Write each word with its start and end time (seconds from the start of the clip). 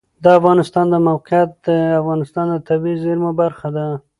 د 0.23 0.25
افغانستان 0.39 0.85
د 0.89 0.95
موقعیت 1.07 1.51
د 1.67 1.69
افغانستان 2.01 2.45
د 2.49 2.55
طبیعي 2.69 2.97
زیرمو 3.03 3.31
برخه 3.41 3.67
ده. 3.75 3.87